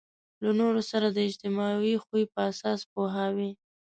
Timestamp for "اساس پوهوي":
2.51-3.51